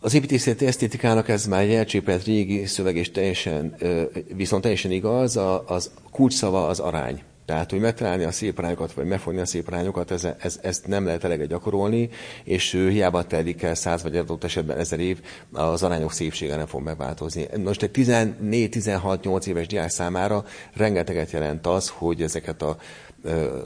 Az 0.00 0.14
építészeti 0.14 0.66
esztétikának 0.66 1.28
ez 1.28 1.46
már 1.46 1.60
egy 1.60 1.72
elcsépelt 1.72 2.24
régi 2.24 2.66
szöveg, 2.66 2.96
és 2.96 3.10
teljesen, 3.10 3.76
viszont 4.34 4.62
teljesen 4.62 4.90
igaz, 4.90 5.38
az 5.66 5.90
kulcsszava 6.10 6.66
az 6.66 6.80
arány. 6.80 7.22
Tehát, 7.48 7.70
hogy 7.70 7.80
megtalálni 7.80 8.24
a 8.24 8.30
szép 8.30 8.60
rányokat, 8.60 8.92
vagy 8.92 9.06
megfogni 9.06 9.40
a 9.40 9.46
szép 9.46 9.70
rányokat, 9.70 10.10
ez, 10.10 10.28
ez, 10.38 10.58
ezt 10.62 10.86
nem 10.86 11.04
lehet 11.04 11.24
eleget 11.24 11.48
gyakorolni, 11.48 12.08
és 12.44 12.72
hiába 12.72 13.26
telik 13.26 13.62
el 13.62 13.74
száz 13.74 14.02
vagy 14.02 14.16
adott 14.16 14.44
esetben 14.44 14.78
ezer 14.78 15.00
év, 15.00 15.20
az 15.52 15.82
arányok 15.82 16.12
szépsége 16.12 16.56
nem 16.56 16.66
fog 16.66 16.82
megváltozni. 16.82 17.46
Most 17.64 17.82
egy 17.82 17.90
14-16-8 17.94 19.46
éves 19.46 19.66
diák 19.66 19.90
számára 19.90 20.44
rengeteget 20.74 21.30
jelent 21.30 21.66
az, 21.66 21.88
hogy 21.88 22.22
ezeket 22.22 22.62
a 22.62 22.76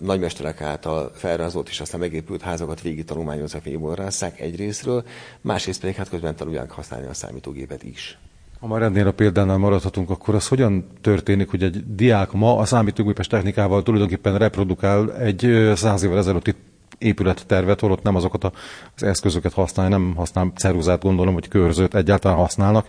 nagymesterek 0.01 0.61
által 0.61 1.13
felrajzolt 1.15 1.69
és 1.69 1.81
aztán 1.81 2.01
megépült 2.01 2.43
házakat 2.43 2.81
végig 2.81 3.05
tanulmányozva 3.05 3.61
fényborrásszák 3.61 4.41
egyrésztről, 4.41 5.05
másrészt 5.41 5.81
pedig 5.81 5.95
hát 5.95 6.09
közben 6.09 6.37
tanulják 6.37 6.71
használni 6.71 7.07
a 7.07 7.15
számítógépet 7.15 7.83
is. 7.83 8.19
Ha 8.63 8.69
már 8.69 8.83
ennél 8.83 9.07
a 9.07 9.13
példánál 9.13 9.57
maradhatunk, 9.57 10.11
akkor 10.11 10.35
az 10.35 10.49
hogyan 10.49 10.87
történik, 11.01 11.51
hogy 11.51 11.63
egy 11.63 11.95
diák 11.95 12.33
ma 12.33 12.57
a 12.57 12.65
számítógépes 12.65 13.27
technikával 13.27 13.83
tulajdonképpen 13.83 14.39
reprodukál 14.39 15.17
egy 15.17 15.71
száz 15.75 16.03
évvel 16.03 16.19
ezelőtti 16.19 16.55
épülettervet, 16.99 17.81
holott 17.81 18.03
nem 18.03 18.15
azokat 18.15 18.45
az 18.45 19.03
eszközöket 19.03 19.53
használja, 19.53 19.99
nem 19.99 20.15
használ 20.17 20.53
ceruzát, 20.57 21.03
gondolom, 21.03 21.35
vagy 21.35 21.49
körzőt 21.49 21.95
egyáltalán 21.95 22.37
használnak? 22.37 22.87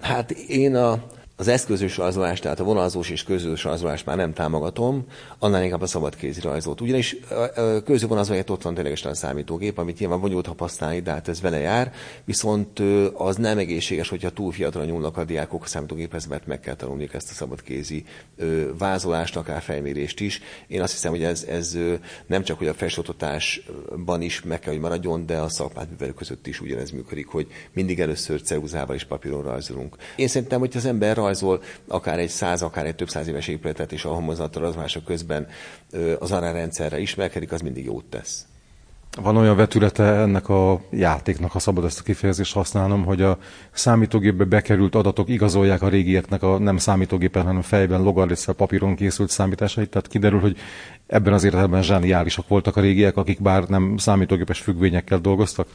Hát 0.00 0.30
én 0.30 0.74
a 0.74 1.02
az 1.38 1.48
eszközös 1.48 1.96
rajzolást, 1.96 2.42
tehát 2.42 2.60
a 2.60 2.64
vonalzós 2.64 3.10
és 3.10 3.22
közös 3.22 3.64
rajzolást 3.64 4.06
már 4.06 4.16
nem 4.16 4.32
támogatom, 4.32 5.04
annál 5.38 5.62
inkább 5.62 5.80
a 5.80 5.86
szabad 5.86 6.16
kézi 6.16 6.40
rajzot. 6.40 6.80
Ugyanis 6.80 7.16
a 7.56 7.82
köző 7.82 8.06
vonalzóját 8.06 8.50
ott 8.50 8.62
van 8.62 8.74
tényleg 8.74 8.98
a 9.04 9.14
számítógép, 9.14 9.78
amit 9.78 9.98
nyilván 9.98 10.20
bonyolult 10.20 10.50
használni, 10.58 11.00
de 11.00 11.10
hát 11.10 11.28
ez 11.28 11.40
vele 11.40 11.58
jár, 11.58 11.92
viszont 12.24 12.80
az 13.14 13.36
nem 13.36 13.58
egészséges, 13.58 14.08
hogyha 14.08 14.30
túl 14.30 14.52
fiatal 14.52 14.84
nyúlnak 14.84 15.16
a 15.16 15.24
diákok 15.24 15.62
a 15.62 15.66
számítógéphez, 15.66 16.26
mert 16.26 16.46
meg 16.46 16.60
kell 16.60 16.74
tanulni 16.74 17.08
ezt 17.12 17.30
a 17.30 17.34
szabad 17.34 17.62
kézi 17.62 18.04
vázolást, 18.78 19.36
akár 19.36 19.62
felmérést 19.62 20.20
is. 20.20 20.40
Én 20.66 20.82
azt 20.82 20.92
hiszem, 20.92 21.10
hogy 21.10 21.22
ez, 21.22 21.44
ez 21.48 21.76
nem 22.26 22.42
csak 22.42 22.58
hogy 22.58 22.68
a 22.68 22.74
felsőoktatásban 22.74 24.22
is 24.22 24.42
meg 24.42 24.58
kell, 24.58 24.72
hogy 24.72 24.82
maradjon, 24.82 25.26
de 25.26 25.38
a 25.38 25.48
szakmát 25.48 25.88
között 26.16 26.46
is 26.46 26.60
ugyanez 26.60 26.90
működik, 26.90 27.26
hogy 27.26 27.46
mindig 27.72 28.00
először 28.00 28.42
ceruzával 28.42 28.96
és 28.96 29.04
papíron 29.04 29.42
rajzolunk. 29.42 29.96
Én 30.16 30.28
szerintem, 30.28 30.58
hogy 30.58 30.72
az 30.76 30.86
ember 30.86 31.24
rajzol 31.26 31.62
akár 31.88 32.18
egy 32.18 32.28
száz, 32.28 32.62
akár 32.62 32.86
egy 32.86 32.94
több 32.94 33.08
száz 33.08 33.28
éves 33.28 33.48
épületet, 33.48 33.92
és 33.92 34.04
a 34.04 34.08
homozattal 34.08 34.62
rajzolása 34.62 35.00
közben 35.02 35.46
az 36.18 36.32
arányrendszerre 36.32 36.98
ismerkedik, 36.98 37.52
az 37.52 37.60
mindig 37.60 37.84
jót 37.84 38.04
tesz. 38.04 38.46
Van 39.22 39.36
olyan 39.36 39.56
vetülete 39.56 40.04
ennek 40.04 40.48
a 40.48 40.80
játéknak, 40.90 41.50
ha 41.50 41.58
szabad 41.58 41.84
ezt 41.84 41.98
a 42.00 42.02
kifejezést 42.02 42.54
használnom, 42.54 43.04
hogy 43.04 43.22
a 43.22 43.38
számítógépbe 43.70 44.44
bekerült 44.44 44.94
adatok 44.94 45.28
igazolják 45.28 45.82
a 45.82 45.88
régieknek 45.88 46.42
a 46.42 46.58
nem 46.58 46.76
számítógépen, 46.76 47.44
hanem 47.44 47.62
fejben, 47.62 48.02
logarithmel, 48.02 48.56
papíron 48.56 48.94
készült 48.94 49.30
számításait. 49.30 49.90
Tehát 49.90 50.08
kiderül, 50.08 50.40
hogy 50.40 50.56
ebben 51.06 51.32
az 51.32 51.44
értelemben 51.44 51.82
zsániálisak 51.82 52.48
voltak 52.48 52.76
a 52.76 52.80
régiek, 52.80 53.16
akik 53.16 53.42
bár 53.42 53.64
nem 53.68 53.96
számítógépes 53.96 54.60
függvényekkel 54.60 55.18
dolgoztak. 55.18 55.68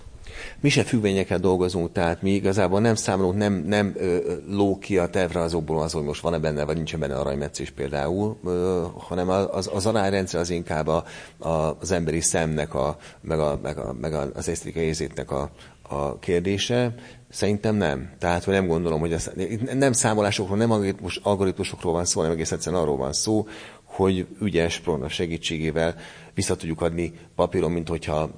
Mi 0.62 0.70
se 0.70 0.84
függvényekkel 0.84 1.40
dolgozunk, 1.40 1.92
tehát 1.92 2.22
mi 2.22 2.32
igazából 2.32 2.80
nem 2.80 2.96
számolunk, 2.96 3.38
nem, 3.38 3.54
nem 3.54 3.94
ö, 3.98 4.18
ló 4.48 4.78
ki 4.78 4.98
a 4.98 5.10
tervrajzokból 5.10 5.82
az, 5.82 5.92
hogy 5.92 6.04
most 6.04 6.22
van-e 6.22 6.38
benne, 6.38 6.64
vagy 6.66 6.76
nincs 6.76 6.98
benne 6.98 7.16
aranymetszés 7.16 7.70
például, 7.70 8.38
ö, 8.46 8.84
hanem 8.98 9.30
az, 9.30 9.70
az 9.74 9.86
arányrendszer 9.86 10.40
az 10.40 10.50
inkább 10.50 10.88
a, 10.88 11.04
a, 11.38 11.50
az 11.80 11.92
emberi 11.92 12.22
szemnek, 12.22 12.74
a, 12.74 12.98
meg, 13.22 13.40
a, 13.40 13.60
meg, 13.62 13.78
a, 13.78 13.96
meg 14.02 14.14
az 14.14 14.48
esztétikai 14.48 14.84
érzéknek 14.84 15.32
a, 15.32 15.52
a 15.82 16.20
kérdése. 16.20 16.96
Szerintem 17.30 17.76
nem. 17.76 18.10
Tehát, 18.20 18.44
hogy 18.44 18.54
nem 18.54 18.68
gondolom, 18.68 19.00
hogy 19.00 19.14
ez, 19.14 19.32
nem 19.74 19.92
számolásokról, 19.92 20.58
nem 20.58 20.96
algoritmusokról 21.24 21.94
van 21.94 22.06
szó, 22.06 22.20
hanem 22.20 22.36
egész 22.36 22.52
egyszerűen 22.52 22.82
arról 22.82 22.98
van 22.98 23.14
szó, 23.14 23.48
hogy 23.84 24.28
ügyes 24.42 24.80
program 24.80 25.10
segítségével 25.10 25.96
vissza 26.34 26.56
tudjuk 26.56 26.82
adni 26.82 27.14
papíron, 27.36 27.72
mint 27.72 27.90
hogyha 27.90 28.30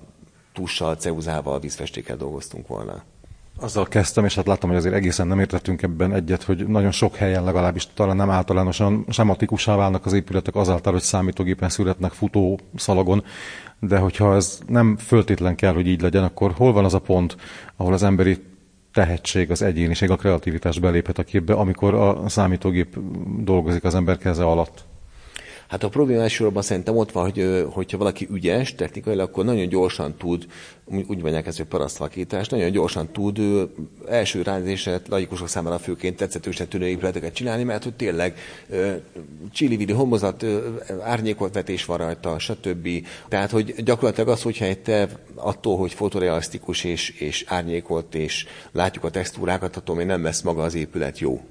tussal, 0.54 0.96
ceuzával, 0.96 1.60
vízfestékkel 1.60 2.18
dolgoztunk 2.18 2.68
volna. 2.68 3.04
Azzal 3.60 3.88
kezdtem, 3.88 4.26
és 4.26 4.36
hát 4.36 4.46
láttam, 4.46 4.70
hogy 4.70 4.78
azért 4.78 4.96
egészen 4.96 5.28
nem 5.28 5.40
értettünk 5.40 5.82
ebben 5.82 6.14
egyet, 6.14 6.44
hogy 6.44 6.68
nagyon 6.68 6.92
sok 6.92 7.16
helyen 7.16 7.44
legalábbis 7.44 7.88
talán 7.94 8.16
nem 8.16 8.30
általánosan 8.30 9.06
sematikussá 9.10 9.76
válnak 9.76 10.06
az 10.06 10.14
épületek 10.14 10.56
azáltal, 10.56 10.94
hogy 10.94 11.02
számítógépen 11.02 11.70
születnek 11.70 12.12
futó 12.12 12.60
szalagon, 12.76 13.24
de 13.80 13.98
hogyha 13.98 14.36
ez 14.36 14.60
nem 14.68 14.98
föltétlen 14.98 15.56
kell, 15.56 15.74
hogy 15.74 15.88
így 15.88 16.02
legyen, 16.02 16.24
akkor 16.24 16.52
hol 16.52 16.74
van 16.74 16.86
az 16.86 16.94
a 16.94 17.00
pont, 17.00 17.36
ahol 17.76 17.94
az 17.94 18.04
emberi 18.04 18.44
tehetség, 18.94 19.52
az 19.52 19.62
egyéniség, 19.62 20.10
a 20.10 20.16
kreativitás 20.16 20.80
beléphet 20.80 21.18
a 21.18 21.24
képbe, 21.24 21.54
amikor 21.54 21.94
a 21.94 22.30
számítógép 22.30 22.98
dolgozik 23.40 23.84
az 23.84 23.96
ember 23.96 24.18
keze 24.18 24.44
alatt? 24.44 24.86
Hát 25.68 25.84
a 25.84 25.90
probléma 25.90 26.22
elsősorban 26.22 26.62
szerintem 26.64 26.98
ott 26.98 27.12
van, 27.12 27.24
hogy 27.24 27.66
hogyha 27.72 27.98
valaki 27.98 28.28
ügyes 28.32 28.76
technikailag, 28.76 29.28
akkor 29.30 29.46
nagyon 29.46 29.68
gyorsan 29.68 30.16
tud, 30.18 30.46
úgy 30.86 31.22
mondják 31.22 31.48
ezt, 31.48 31.58
hogy 31.58 31.66
parasztvakítás, 31.66 32.48
nagyon 32.48 32.72
gyorsan 32.72 33.12
tud 33.12 33.40
első 34.08 34.42
ránézésre 34.42 35.02
laikusok 35.10 35.48
számára 35.48 35.80
főként 35.80 36.16
tetszetősen 36.16 36.68
tűnő 36.68 36.88
épületeket 36.88 37.34
csinálni, 37.34 37.64
mert 37.64 37.84
hogy 37.84 37.94
tényleg 37.94 38.38
csili 39.52 39.92
homozat, 39.92 40.46
árnyékot 41.02 41.54
vetés 41.54 41.86
van 41.86 41.98
rajta, 41.98 42.40
stb. 42.40 42.90
Tehát, 43.28 43.52
hogy 43.52 43.84
gyakorlatilag 43.84 44.30
az, 44.30 44.42
hogyha 44.42 44.66
egy 44.66 44.80
terv 44.80 45.12
attól, 45.36 45.78
hogy 45.78 45.94
fotorealisztikus 45.94 46.84
és, 46.84 47.10
és 47.10 47.44
árnyékolt, 47.48 48.16
és 48.16 48.46
látjuk 48.72 49.04
a 49.04 49.10
textúrákat, 49.10 49.76
attól 49.76 49.96
még 49.96 50.06
nem 50.06 50.24
lesz 50.24 50.42
maga 50.42 50.64
az 50.64 50.74
épület 50.74 51.20
jó. 51.20 51.42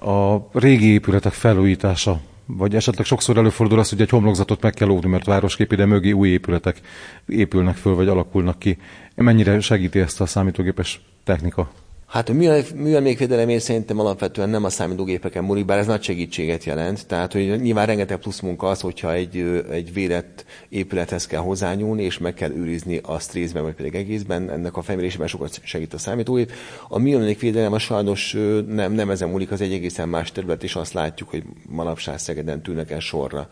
A 0.00 0.48
régi 0.58 0.86
épületek 0.86 1.32
felújítása 1.32 2.20
vagy 2.46 2.74
esetleg 2.74 3.06
sokszor 3.06 3.36
előfordul 3.36 3.78
az, 3.78 3.88
hogy 3.88 4.00
egy 4.00 4.10
homlokzatot 4.10 4.62
meg 4.62 4.72
kell 4.72 4.88
óvni, 4.88 5.08
mert 5.08 5.24
városképi, 5.24 5.74
de 5.74 5.84
mögé 5.84 6.10
új 6.10 6.28
épületek 6.28 6.80
épülnek 7.26 7.76
föl, 7.76 7.94
vagy 7.94 8.08
alakulnak 8.08 8.58
ki. 8.58 8.78
Mennyire 9.14 9.60
segíti 9.60 9.98
ezt 9.98 10.20
a 10.20 10.26
számítógépes 10.26 11.00
technika? 11.24 11.70
Hát 12.10 12.28
a 12.28 12.32
műemlékvédelem 12.74 13.58
szerintem 13.58 13.98
alapvetően 13.98 14.48
nem 14.48 14.64
a 14.64 14.68
számítógépeken 14.68 15.44
múlik, 15.44 15.64
bár 15.64 15.78
ez 15.78 15.86
nagy 15.86 16.02
segítséget 16.02 16.64
jelent. 16.64 17.06
Tehát, 17.06 17.32
hogy 17.32 17.60
nyilván 17.60 17.86
rengeteg 17.86 18.18
plusz 18.18 18.40
munka 18.40 18.68
az, 18.68 18.80
hogyha 18.80 19.12
egy, 19.12 19.64
egy 19.70 19.92
védett 19.92 20.44
épülethez 20.68 21.26
kell 21.26 21.40
hozzányúlni, 21.40 22.02
és 22.02 22.18
meg 22.18 22.34
kell 22.34 22.50
őrizni 22.50 23.00
azt 23.02 23.32
részben, 23.32 23.62
vagy 23.62 23.74
pedig 23.74 23.94
egészben. 23.94 24.50
Ennek 24.50 24.76
a 24.76 24.82
felmérésében 24.82 25.26
sokat 25.26 25.60
segít 25.62 25.94
a 25.94 25.98
számítógép. 25.98 26.52
A 26.88 26.98
műemlékvédelem 26.98 27.72
a 27.72 27.78
sajnos 27.78 28.32
nem, 28.66 28.92
nem 28.92 29.10
ezen 29.10 29.28
múlik, 29.28 29.50
az 29.50 29.60
egy 29.60 29.72
egészen 29.72 30.08
más 30.08 30.32
terület, 30.32 30.62
és 30.62 30.74
azt 30.74 30.92
látjuk, 30.92 31.28
hogy 31.28 31.44
manapság 31.68 32.18
Szegeden 32.18 32.62
tűnnek 32.62 32.90
el 32.90 33.00
sorra 33.00 33.48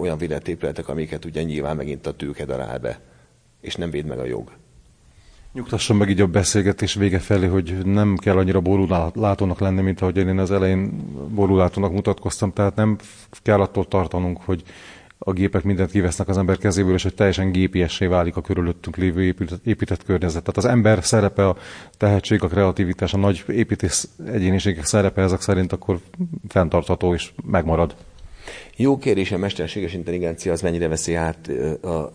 olyan 0.00 0.18
védett 0.18 0.48
épületek, 0.48 0.88
amiket 0.88 1.24
ugye 1.24 1.42
nyilván 1.42 1.76
megint 1.76 2.06
a 2.06 2.12
tőke 2.12 2.44
darál 2.44 2.78
be, 2.78 3.00
és 3.60 3.74
nem 3.74 3.90
véd 3.90 4.06
meg 4.06 4.18
a 4.18 4.24
jog. 4.24 4.50
Nyugtasson 5.56 5.96
meg 5.96 6.08
így 6.08 6.20
a 6.20 6.26
beszélgetés 6.26 6.94
vége 6.94 7.18
felé, 7.18 7.46
hogy 7.46 7.78
nem 7.84 8.16
kell 8.16 8.36
annyira 8.36 8.60
borulátónak 8.60 9.58
lenni, 9.58 9.82
mint 9.82 10.00
ahogy 10.00 10.16
én 10.16 10.38
az 10.38 10.50
elején 10.50 10.90
borulátónak 11.34 11.92
mutatkoztam, 11.92 12.52
tehát 12.52 12.74
nem 12.74 12.96
kell 13.42 13.60
attól 13.60 13.88
tartanunk, 13.88 14.40
hogy 14.44 14.62
a 15.18 15.32
gépek 15.32 15.62
mindent 15.62 15.90
kivesznek 15.90 16.28
az 16.28 16.38
ember 16.38 16.58
kezéből, 16.58 16.94
és 16.94 17.02
hogy 17.02 17.14
teljesen 17.14 17.52
gépiessé 17.52 18.06
válik 18.06 18.36
a 18.36 18.40
körülöttünk 18.40 18.96
lévő 18.96 19.22
épített, 19.22 19.66
épített 19.66 20.04
környezet. 20.04 20.42
Tehát 20.42 20.56
az 20.56 20.64
ember 20.64 21.04
szerepe, 21.04 21.48
a 21.48 21.56
tehetség, 21.96 22.42
a 22.42 22.48
kreativitás, 22.48 23.14
a 23.14 23.18
nagy 23.18 23.44
építész 23.48 24.08
egyéniségek 24.32 24.84
szerepe 24.84 25.22
ezek 25.22 25.40
szerint 25.40 25.72
akkor 25.72 25.98
fenntartható 26.48 27.14
és 27.14 27.32
megmarad. 27.44 27.94
Jó 28.76 28.98
kérdés, 28.98 29.32
a 29.32 29.38
mesterséges 29.38 29.92
intelligencia 29.92 30.52
az 30.52 30.60
mennyire 30.60 30.88
veszi 30.88 31.14
át, 31.14 31.50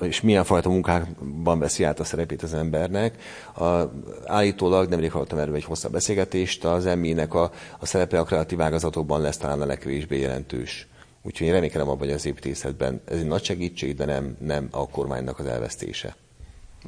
és 0.01 0.21
milyen 0.21 0.43
fajta 0.43 0.69
munkákban 0.69 1.59
veszi 1.59 1.83
át 1.83 1.99
a 1.99 2.03
szerepét 2.03 2.43
az 2.43 2.53
embernek. 2.53 3.15
A, 3.55 3.81
állítólag, 4.25 4.89
nemrég 4.89 5.11
hallottam 5.11 5.39
erről 5.39 5.55
egy 5.55 5.63
hosszabb 5.63 5.91
beszélgetést, 5.91 6.65
az 6.65 6.85
emmi-nek 6.85 7.33
a, 7.33 7.51
a 7.79 7.85
szerepe 7.85 8.19
a 8.19 8.23
kreatív 8.23 8.61
ágazatokban 8.61 9.21
lesz 9.21 9.37
talán 9.37 9.61
a 9.61 9.65
legkevésbé 9.65 10.19
jelentős. 10.19 10.87
Úgyhogy 11.21 11.47
én 11.47 11.53
remélem 11.53 11.89
abban, 11.89 11.97
hogy 11.97 12.11
az 12.11 12.25
építészetben 12.25 13.01
ez 13.05 13.17
egy 13.17 13.27
nagy 13.27 13.43
segítség, 13.43 13.95
de 13.95 14.05
nem, 14.05 14.37
nem 14.39 14.67
a 14.71 14.89
kormánynak 14.89 15.39
az 15.39 15.45
elvesztése 15.45 16.15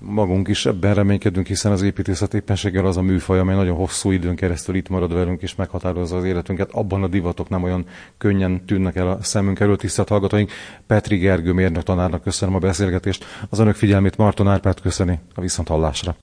magunk 0.01 0.47
is 0.47 0.65
ebben 0.65 0.93
reménykedünk, 0.93 1.47
hiszen 1.47 1.71
az 1.71 1.81
építészet 1.81 2.33
éppenséggel 2.33 2.85
az 2.85 2.97
a 2.97 3.01
műfaj, 3.01 3.39
amely 3.39 3.55
nagyon 3.55 3.75
hosszú 3.75 4.11
időn 4.11 4.35
keresztül 4.35 4.75
itt 4.75 4.89
marad 4.89 5.13
velünk 5.13 5.41
és 5.41 5.55
meghatározza 5.55 6.17
az 6.17 6.23
életünket. 6.23 6.69
Abban 6.71 7.03
a 7.03 7.07
divatok 7.07 7.49
nem 7.49 7.63
olyan 7.63 7.85
könnyen 8.17 8.65
tűnnek 8.65 8.95
el 8.95 9.07
a 9.07 9.23
szemünk 9.23 9.59
elől, 9.59 9.77
tisztelt 9.77 10.09
hallgatóink. 10.09 10.51
Petri 10.87 11.17
Gergő 11.17 11.51
mérnök 11.51 11.83
tanárnak 11.83 12.21
köszönöm 12.21 12.55
a 12.55 12.59
beszélgetést. 12.59 13.25
Az 13.49 13.59
önök 13.59 13.75
figyelmét 13.75 14.17
Marton 14.17 14.47
Árpád 14.47 14.81
köszöni 14.81 15.19
a 15.35 15.41
viszonthallásra. 15.41 16.15